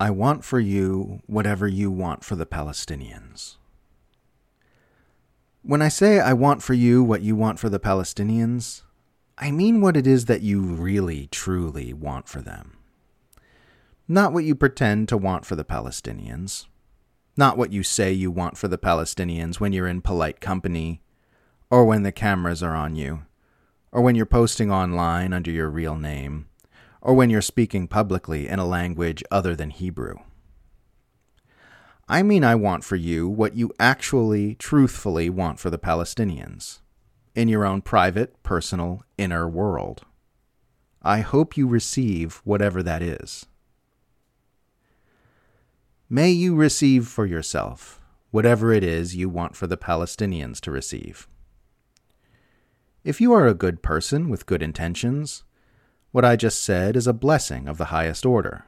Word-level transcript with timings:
I 0.00 0.10
want 0.10 0.44
for 0.44 0.60
you 0.60 1.22
whatever 1.26 1.66
you 1.66 1.90
want 1.90 2.22
for 2.22 2.36
the 2.36 2.46
Palestinians. 2.46 3.56
When 5.62 5.82
I 5.82 5.88
say 5.88 6.20
I 6.20 6.34
want 6.34 6.62
for 6.62 6.74
you 6.74 7.02
what 7.02 7.22
you 7.22 7.34
want 7.34 7.58
for 7.58 7.68
the 7.68 7.80
Palestinians, 7.80 8.82
I 9.36 9.50
mean 9.50 9.80
what 9.80 9.96
it 9.96 10.06
is 10.06 10.26
that 10.26 10.42
you 10.42 10.62
really, 10.62 11.26
truly 11.32 11.92
want 11.92 12.28
for 12.28 12.40
them. 12.40 12.76
Not 14.06 14.32
what 14.32 14.44
you 14.44 14.54
pretend 14.54 15.08
to 15.08 15.16
want 15.16 15.44
for 15.44 15.56
the 15.56 15.64
Palestinians. 15.64 16.66
Not 17.36 17.58
what 17.58 17.72
you 17.72 17.82
say 17.82 18.12
you 18.12 18.30
want 18.30 18.56
for 18.56 18.68
the 18.68 18.78
Palestinians 18.78 19.58
when 19.58 19.72
you're 19.72 19.88
in 19.88 20.00
polite 20.00 20.40
company, 20.40 21.02
or 21.70 21.84
when 21.84 22.04
the 22.04 22.12
cameras 22.12 22.62
are 22.62 22.76
on 22.76 22.94
you, 22.94 23.24
or 23.90 24.00
when 24.00 24.14
you're 24.14 24.26
posting 24.26 24.70
online 24.70 25.32
under 25.32 25.50
your 25.50 25.68
real 25.68 25.96
name 25.96 26.46
or 27.00 27.14
when 27.14 27.30
you're 27.30 27.42
speaking 27.42 27.86
publicly 27.88 28.48
in 28.48 28.58
a 28.58 28.66
language 28.66 29.22
other 29.30 29.54
than 29.54 29.70
Hebrew. 29.70 30.16
I 32.08 32.22
mean, 32.22 32.42
I 32.42 32.54
want 32.54 32.84
for 32.84 32.96
you 32.96 33.28
what 33.28 33.54
you 33.54 33.70
actually, 33.78 34.54
truthfully 34.54 35.28
want 35.28 35.60
for 35.60 35.68
the 35.68 35.78
Palestinians, 35.78 36.80
in 37.34 37.48
your 37.48 37.66
own 37.66 37.82
private, 37.82 38.42
personal, 38.42 39.04
inner 39.18 39.46
world. 39.48 40.04
I 41.02 41.20
hope 41.20 41.56
you 41.56 41.66
receive 41.66 42.40
whatever 42.44 42.82
that 42.82 43.02
is. 43.02 43.46
May 46.10 46.30
you 46.30 46.54
receive 46.54 47.06
for 47.06 47.26
yourself 47.26 48.00
whatever 48.30 48.72
it 48.72 48.82
is 48.82 49.14
you 49.14 49.28
want 49.28 49.54
for 49.54 49.66
the 49.66 49.76
Palestinians 49.76 50.60
to 50.60 50.70
receive. 50.70 51.28
If 53.04 53.20
you 53.20 53.32
are 53.32 53.46
a 53.46 53.54
good 53.54 53.82
person 53.82 54.28
with 54.28 54.46
good 54.46 54.62
intentions, 54.62 55.44
what 56.10 56.24
I 56.24 56.36
just 56.36 56.62
said 56.62 56.96
is 56.96 57.06
a 57.06 57.12
blessing 57.12 57.68
of 57.68 57.78
the 57.78 57.86
highest 57.86 58.24
order. 58.24 58.64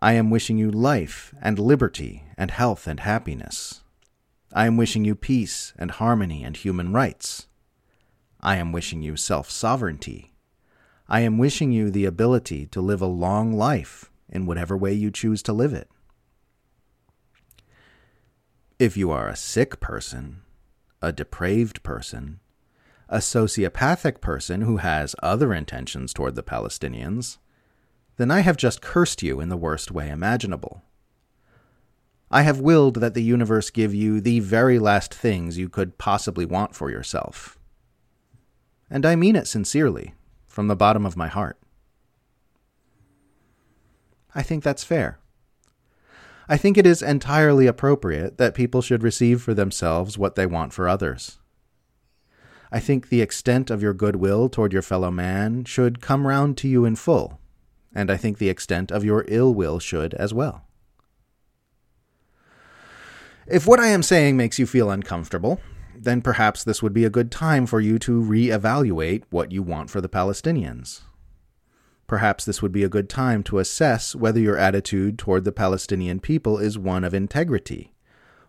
I 0.00 0.12
am 0.12 0.30
wishing 0.30 0.58
you 0.58 0.70
life 0.70 1.34
and 1.42 1.58
liberty 1.58 2.24
and 2.36 2.50
health 2.50 2.86
and 2.86 3.00
happiness. 3.00 3.82
I 4.52 4.66
am 4.66 4.76
wishing 4.76 5.04
you 5.04 5.14
peace 5.14 5.72
and 5.76 5.90
harmony 5.90 6.44
and 6.44 6.56
human 6.56 6.92
rights. 6.92 7.48
I 8.40 8.56
am 8.56 8.72
wishing 8.72 9.02
you 9.02 9.16
self 9.16 9.50
sovereignty. 9.50 10.32
I 11.08 11.20
am 11.20 11.38
wishing 11.38 11.72
you 11.72 11.90
the 11.90 12.04
ability 12.04 12.66
to 12.66 12.80
live 12.80 13.02
a 13.02 13.06
long 13.06 13.52
life 13.52 14.10
in 14.28 14.46
whatever 14.46 14.76
way 14.76 14.92
you 14.92 15.10
choose 15.10 15.42
to 15.44 15.52
live 15.52 15.72
it. 15.72 15.90
If 18.78 18.96
you 18.96 19.10
are 19.10 19.28
a 19.28 19.36
sick 19.36 19.80
person, 19.80 20.42
a 21.02 21.12
depraved 21.12 21.82
person, 21.82 22.40
a 23.08 23.18
sociopathic 23.18 24.20
person 24.20 24.62
who 24.62 24.78
has 24.78 25.16
other 25.22 25.54
intentions 25.54 26.12
toward 26.12 26.34
the 26.34 26.42
Palestinians, 26.42 27.38
then 28.16 28.30
I 28.30 28.40
have 28.40 28.56
just 28.56 28.82
cursed 28.82 29.22
you 29.22 29.40
in 29.40 29.48
the 29.48 29.56
worst 29.56 29.90
way 29.90 30.10
imaginable. 30.10 30.82
I 32.30 32.42
have 32.42 32.60
willed 32.60 32.96
that 32.96 33.14
the 33.14 33.22
universe 33.22 33.70
give 33.70 33.94
you 33.94 34.20
the 34.20 34.40
very 34.40 34.78
last 34.78 35.14
things 35.14 35.56
you 35.56 35.68
could 35.68 35.96
possibly 35.96 36.44
want 36.44 36.74
for 36.74 36.90
yourself. 36.90 37.58
And 38.90 39.06
I 39.06 39.16
mean 39.16 39.36
it 39.36 39.46
sincerely, 39.46 40.14
from 40.46 40.68
the 40.68 40.76
bottom 40.76 41.06
of 41.06 41.16
my 41.16 41.28
heart. 41.28 41.58
I 44.34 44.42
think 44.42 44.62
that's 44.62 44.84
fair. 44.84 45.18
I 46.48 46.56
think 46.56 46.76
it 46.76 46.86
is 46.86 47.02
entirely 47.02 47.66
appropriate 47.66 48.38
that 48.38 48.54
people 48.54 48.82
should 48.82 49.02
receive 49.02 49.40
for 49.42 49.54
themselves 49.54 50.18
what 50.18 50.34
they 50.34 50.46
want 50.46 50.72
for 50.72 50.88
others. 50.88 51.38
I 52.70 52.80
think 52.80 53.08
the 53.08 53.22
extent 53.22 53.70
of 53.70 53.82
your 53.82 53.94
goodwill 53.94 54.48
toward 54.48 54.72
your 54.72 54.82
fellow 54.82 55.10
man 55.10 55.64
should 55.64 56.02
come 56.02 56.26
round 56.26 56.56
to 56.58 56.68
you 56.68 56.84
in 56.84 56.96
full, 56.96 57.40
and 57.94 58.10
I 58.10 58.16
think 58.16 58.38
the 58.38 58.50
extent 58.50 58.90
of 58.90 59.04
your 59.04 59.24
ill 59.28 59.54
will 59.54 59.78
should 59.78 60.12
as 60.14 60.34
well. 60.34 60.64
If 63.46 63.66
what 63.66 63.80
I 63.80 63.86
am 63.86 64.02
saying 64.02 64.36
makes 64.36 64.58
you 64.58 64.66
feel 64.66 64.90
uncomfortable, 64.90 65.60
then 65.96 66.20
perhaps 66.20 66.62
this 66.62 66.82
would 66.82 66.92
be 66.92 67.06
a 67.06 67.10
good 67.10 67.32
time 67.32 67.64
for 67.64 67.80
you 67.80 67.98
to 68.00 68.20
re-evaluate 68.20 69.24
what 69.30 69.50
you 69.50 69.62
want 69.62 69.88
for 69.88 70.02
the 70.02 70.08
Palestinians. 70.08 71.00
Perhaps 72.06 72.44
this 72.44 72.60
would 72.60 72.72
be 72.72 72.84
a 72.84 72.88
good 72.88 73.08
time 73.08 73.42
to 73.44 73.58
assess 73.58 74.14
whether 74.14 74.40
your 74.40 74.58
attitude 74.58 75.18
toward 75.18 75.44
the 75.44 75.52
Palestinian 75.52 76.20
people 76.20 76.58
is 76.58 76.78
one 76.78 77.04
of 77.04 77.14
integrity 77.14 77.94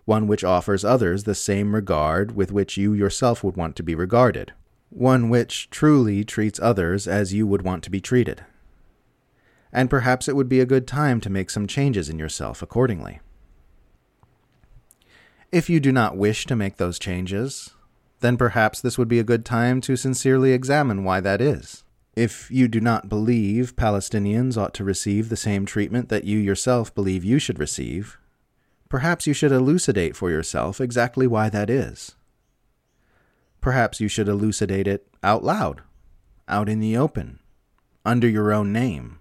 one 0.09 0.25
which 0.25 0.43
offers 0.43 0.83
others 0.83 1.23
the 1.23 1.35
same 1.35 1.75
regard 1.75 2.35
with 2.35 2.51
which 2.51 2.77
you 2.77 2.93
yourself 2.93 3.43
would 3.43 3.55
want 3.55 3.75
to 3.75 3.83
be 3.83 3.93
regarded, 3.93 4.51
one 4.89 5.29
which 5.29 5.69
truly 5.69 6.23
treats 6.23 6.59
others 6.59 7.07
as 7.07 7.31
you 7.31 7.45
would 7.45 7.61
want 7.61 7.83
to 7.83 7.91
be 7.91 8.01
treated. 8.01 8.43
And 9.71 9.87
perhaps 9.87 10.27
it 10.27 10.35
would 10.35 10.49
be 10.49 10.61
a 10.61 10.65
good 10.65 10.87
time 10.87 11.21
to 11.21 11.29
make 11.29 11.51
some 11.51 11.67
changes 11.67 12.09
in 12.09 12.17
yourself 12.17 12.63
accordingly. 12.63 13.19
If 15.51 15.69
you 15.69 15.79
do 15.79 15.91
not 15.91 16.17
wish 16.17 16.47
to 16.47 16.55
make 16.55 16.77
those 16.77 16.97
changes, 16.97 17.75
then 18.19 18.35
perhaps 18.35 18.81
this 18.81 18.97
would 18.97 19.07
be 19.07 19.19
a 19.19 19.23
good 19.23 19.45
time 19.45 19.79
to 19.81 19.95
sincerely 19.95 20.53
examine 20.53 21.03
why 21.03 21.19
that 21.19 21.39
is. 21.39 21.83
If 22.15 22.49
you 22.49 22.67
do 22.67 22.81
not 22.81 23.09
believe 23.09 23.75
Palestinians 23.75 24.57
ought 24.57 24.73
to 24.73 24.83
receive 24.83 25.29
the 25.29 25.37
same 25.37 25.67
treatment 25.67 26.09
that 26.09 26.23
you 26.23 26.39
yourself 26.39 26.95
believe 26.95 27.23
you 27.23 27.37
should 27.37 27.59
receive, 27.59 28.17
Perhaps 28.89 29.27
you 29.27 29.33
should 29.33 29.51
elucidate 29.51 30.15
for 30.15 30.31
yourself 30.31 30.81
exactly 30.81 31.27
why 31.27 31.47
that 31.49 31.69
is. 31.69 32.15
Perhaps 33.61 33.99
you 33.99 34.07
should 34.07 34.27
elucidate 34.27 34.87
it 34.87 35.07
out 35.21 35.43
loud, 35.43 35.83
out 36.47 36.67
in 36.67 36.79
the 36.79 36.97
open, 36.97 37.39
under 38.03 38.27
your 38.27 38.51
own 38.51 38.73
name, 38.73 39.19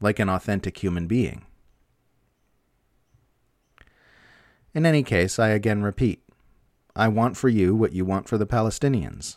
like 0.00 0.18
an 0.18 0.28
authentic 0.28 0.76
human 0.78 1.06
being. 1.06 1.46
In 4.74 4.84
any 4.84 5.02
case, 5.02 5.38
I 5.38 5.48
again 5.48 5.82
repeat 5.82 6.22
I 6.94 7.08
want 7.08 7.36
for 7.36 7.48
you 7.48 7.74
what 7.74 7.92
you 7.92 8.04
want 8.04 8.28
for 8.28 8.36
the 8.36 8.46
Palestinians. 8.46 9.36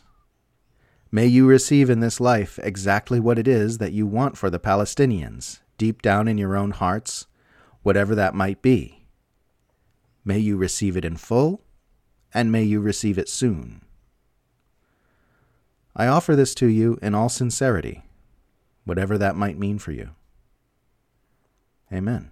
May 1.10 1.26
you 1.26 1.46
receive 1.46 1.88
in 1.88 2.00
this 2.00 2.20
life 2.20 2.58
exactly 2.62 3.20
what 3.20 3.38
it 3.38 3.46
is 3.46 3.78
that 3.78 3.92
you 3.92 4.06
want 4.06 4.36
for 4.36 4.50
the 4.50 4.58
Palestinians, 4.58 5.60
deep 5.78 6.02
down 6.02 6.26
in 6.26 6.38
your 6.38 6.56
own 6.56 6.72
hearts, 6.72 7.26
whatever 7.82 8.14
that 8.14 8.34
might 8.34 8.60
be. 8.62 9.01
May 10.24 10.38
you 10.38 10.56
receive 10.56 10.96
it 10.96 11.04
in 11.04 11.16
full, 11.16 11.62
and 12.32 12.52
may 12.52 12.62
you 12.62 12.80
receive 12.80 13.18
it 13.18 13.28
soon. 13.28 13.82
I 15.94 16.06
offer 16.06 16.34
this 16.34 16.54
to 16.56 16.66
you 16.66 16.98
in 17.02 17.14
all 17.14 17.28
sincerity, 17.28 18.02
whatever 18.84 19.18
that 19.18 19.36
might 19.36 19.58
mean 19.58 19.78
for 19.78 19.92
you. 19.92 20.10
Amen. 21.92 22.30